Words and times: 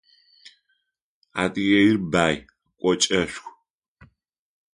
Адыгеир 1.41 1.95
бай, 2.11 2.35
кӏочӏэшху. 2.81 3.51